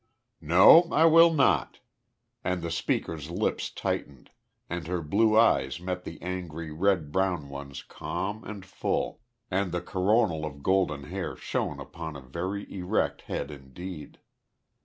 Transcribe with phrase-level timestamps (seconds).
[0.41, 1.77] "No, I will not."
[2.43, 4.31] And the speaker's lips tightened,
[4.67, 9.79] and her blue eyes met the angry red brown ones calm and full, and the
[9.79, 14.17] coronal of golden hair shone upon a very erect head indeed.